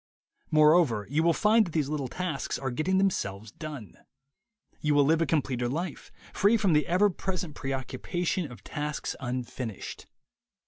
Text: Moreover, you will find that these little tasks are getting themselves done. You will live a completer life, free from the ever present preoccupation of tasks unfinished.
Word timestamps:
Moreover, 0.49 1.05
you 1.11 1.21
will 1.21 1.31
find 1.31 1.63
that 1.67 1.73
these 1.73 1.87
little 1.87 2.07
tasks 2.07 2.57
are 2.57 2.71
getting 2.71 2.97
themselves 2.97 3.51
done. 3.51 3.99
You 4.79 4.95
will 4.95 5.03
live 5.05 5.21
a 5.21 5.27
completer 5.27 5.69
life, 5.69 6.11
free 6.33 6.57
from 6.57 6.73
the 6.73 6.87
ever 6.87 7.11
present 7.11 7.53
preoccupation 7.53 8.51
of 8.51 8.63
tasks 8.63 9.15
unfinished. 9.19 10.07